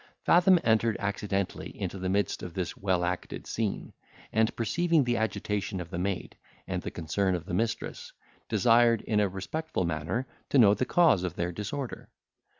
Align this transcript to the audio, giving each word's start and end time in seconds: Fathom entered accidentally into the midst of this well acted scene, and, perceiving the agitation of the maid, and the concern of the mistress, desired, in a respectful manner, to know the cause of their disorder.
Fathom 0.23 0.57
entered 0.63 0.97
accidentally 0.99 1.79
into 1.79 1.99
the 1.99 2.09
midst 2.09 2.41
of 2.41 2.55
this 2.55 2.75
well 2.75 3.03
acted 3.05 3.45
scene, 3.45 3.93
and, 4.33 4.55
perceiving 4.55 5.03
the 5.03 5.15
agitation 5.17 5.79
of 5.79 5.91
the 5.91 5.99
maid, 5.99 6.35
and 6.67 6.81
the 6.81 6.89
concern 6.89 7.35
of 7.35 7.45
the 7.45 7.53
mistress, 7.53 8.11
desired, 8.49 9.01
in 9.03 9.19
a 9.19 9.29
respectful 9.29 9.85
manner, 9.85 10.25
to 10.49 10.57
know 10.57 10.73
the 10.73 10.85
cause 10.85 11.23
of 11.23 11.35
their 11.35 11.51
disorder. 11.51 12.09